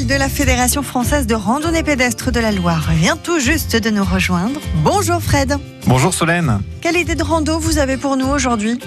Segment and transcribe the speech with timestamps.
[0.00, 3.90] porte-parole de la Fédération française de randonnée pédestre de la Loire vient tout juste de
[3.90, 4.60] nous rejoindre.
[4.84, 5.56] Bonjour Fred.
[5.86, 6.60] Bonjour Solène.
[6.80, 8.78] Quelle idée de rando vous avez pour nous aujourd'hui?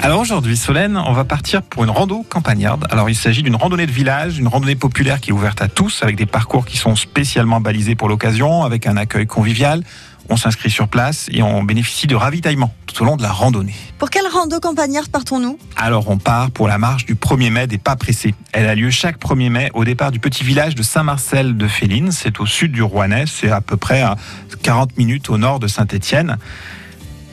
[0.00, 2.86] Alors aujourd'hui Solène, on va partir pour une rando campagnarde.
[2.90, 6.02] Alors il s'agit d'une randonnée de village, une randonnée populaire qui est ouverte à tous
[6.02, 9.82] avec des parcours qui sont spécialement balisés pour l'occasion, avec un accueil convivial.
[10.30, 13.74] On s'inscrit sur place et on bénéficie de ravitaillement tout au long de la randonnée.
[13.98, 15.58] Pour quelle rando campagnarde partons-nous?
[15.76, 18.34] Alors on part pour la marche du 1er mai des pas pressés.
[18.52, 22.12] Elle a lieu chaque 1er mai au départ du petit village de Saint-Marcel de Féline.
[22.12, 24.16] C'est au sud du Rouennais, c'est à peu près à
[24.62, 26.36] 40 minutes au nord de Saint-Étienne.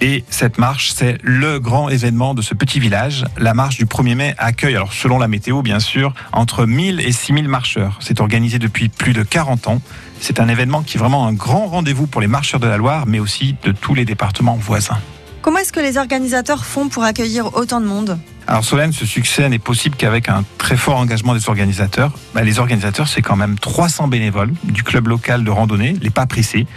[0.01, 3.25] Et cette marche, c'est le grand événement de ce petit village.
[3.37, 7.11] La marche du 1er mai accueille, alors selon la météo bien sûr, entre 1000 et
[7.11, 7.97] 6000 marcheurs.
[8.01, 9.81] C'est organisé depuis plus de 40 ans.
[10.19, 13.05] C'est un événement qui est vraiment un grand rendez-vous pour les marcheurs de la Loire,
[13.07, 14.97] mais aussi de tous les départements voisins.
[15.41, 18.17] Comment est-ce que les organisateurs font pour accueillir autant de monde?
[18.47, 22.11] Alors Solène, ce succès n'est possible qu'avec un très fort engagement des organisateurs.
[22.33, 26.25] Bah, les organisateurs, c'est quand même 300 bénévoles du club local de randonnée, les pas
[26.25, 26.67] pressés.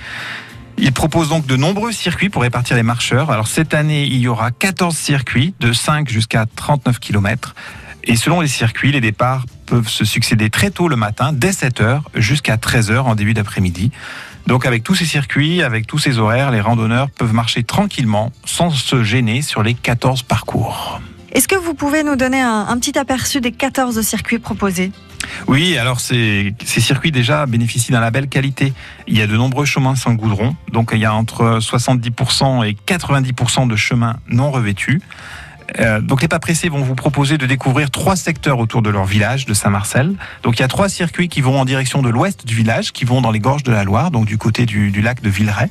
[0.80, 3.32] Ils proposent donc de nombreux circuits pour répartir les marcheurs.
[3.32, 7.56] Alors cette année, il y aura 14 circuits de 5 jusqu'à 39 km.
[8.04, 12.02] Et selon les circuits, les départs peuvent se succéder très tôt le matin, dès 7h
[12.14, 13.90] jusqu'à 13h en début d'après-midi.
[14.46, 18.70] Donc avec tous ces circuits, avec tous ces horaires, les randonneurs peuvent marcher tranquillement sans
[18.70, 21.00] se gêner sur les 14 parcours.
[21.32, 24.92] Est-ce que vous pouvez nous donner un, un petit aperçu des 14 circuits proposés?
[25.46, 28.72] Oui, alors ces, circuits déjà bénéficient d'un label qualité.
[29.06, 32.76] Il y a de nombreux chemins sans goudron, donc il y a entre 70% et
[32.86, 35.00] 90% de chemins non revêtus.
[35.78, 39.04] Euh, donc les pas pressés vont vous proposer de découvrir trois secteurs autour de leur
[39.04, 40.14] village de Saint-Marcel.
[40.42, 43.04] Donc il y a trois circuits qui vont en direction de l'ouest du village, qui
[43.04, 45.68] vont dans les gorges de la Loire, donc du côté du, lac de Villeray.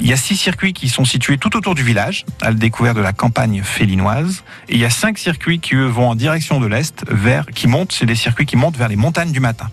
[0.00, 2.96] Il y a six circuits qui sont situés tout autour du village, à la découverte
[2.96, 4.42] de la campagne félinoise.
[4.68, 7.68] Et il y a cinq circuits qui eux vont en direction de l'est, vers qui
[7.68, 9.68] montent, c'est des circuits qui montent vers les montagnes du matin.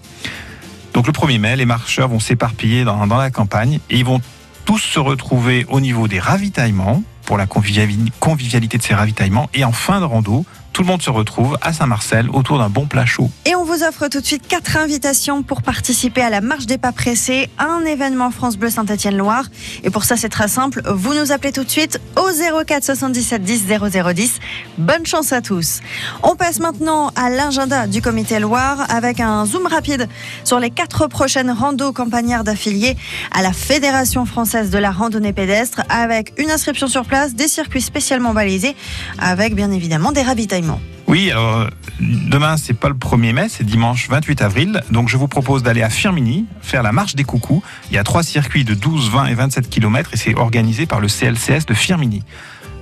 [0.94, 4.21] Donc le 1er mai, les marcheurs vont s'éparpiller dans, dans la campagne et ils vont
[4.66, 9.50] tous se retrouver au niveau des ravitaillements pour la convivialité de ces ravitaillements.
[9.53, 12.88] Et en fin de rando, tout le monde se retrouve à Saint-Marcel autour d'un bon
[12.88, 13.29] plat chaud.
[13.45, 16.79] Et on vous offre tout de suite quatre invitations pour participer à la marche des
[16.79, 19.45] pas pressés, un événement France Bleu Saint-Étienne-Loire.
[19.83, 20.81] Et pour ça, c'est très simple.
[20.85, 24.39] Vous nous appelez tout de suite au 04 77 10 0010.
[24.79, 25.81] Bonne chance à tous.
[26.23, 30.09] On passe maintenant à l'agenda du comité Loire avec un zoom rapide
[30.44, 32.97] sur les quatre prochaines randos campagnards d'affiliés
[33.31, 37.81] à la Fédération française de la randonnée pédestre avec une inscription sur place, des circuits
[37.81, 38.75] spécialement balisés
[39.19, 40.62] avec bien évidemment des ravitaillements.
[41.07, 41.68] Oui, alors
[42.00, 44.81] demain c'est pas le 1er mai, c'est dimanche 28 avril.
[44.90, 47.62] Donc je vous propose d'aller à Firmini, faire la marche des coucous.
[47.91, 51.00] Il y a trois circuits de 12, 20 et 27 km et c'est organisé par
[51.00, 52.24] le CLCS de Firmini.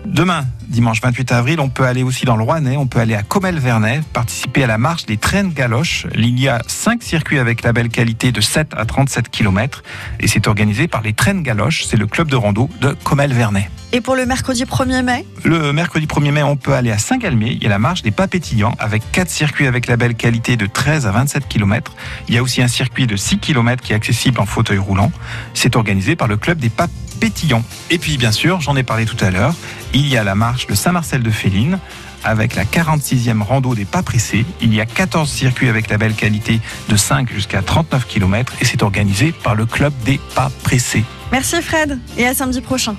[0.05, 3.21] Demain, dimanche 28 avril, on peut aller aussi dans le Rouennais, on peut aller à
[3.21, 6.07] Comel-Vernet, participer à la marche des traînes galoches.
[6.15, 9.83] Il y a cinq circuits avec la belle qualité de 7 à 37 km
[10.19, 13.69] et c'est organisé par les traînes galoches, c'est le club de rando de Comel-Vernet.
[13.93, 15.25] Et pour le mercredi 1er mai?
[15.43, 17.51] Le mercredi 1er mai, on peut aller à Saint-Galmier.
[17.51, 20.55] Il y a la marche des pas pétillants avec quatre circuits avec la belle qualité
[20.55, 21.93] de 13 à 27 km.
[22.29, 25.11] Il y a aussi un circuit de 6 km qui est accessible en fauteuil roulant.
[25.53, 26.87] C'est organisé par le club des pas
[27.89, 29.53] Et puis, bien sûr, j'en ai parlé tout à l'heure,
[29.93, 31.77] il y a la marche de Saint-Marcel de Féline
[32.23, 34.45] avec la 46e rando des pas pressés.
[34.61, 38.65] Il y a 14 circuits avec la belle qualité de 5 jusqu'à 39 km et
[38.65, 41.03] c'est organisé par le club des pas pressés.
[41.31, 42.95] Merci Fred et à samedi prochain.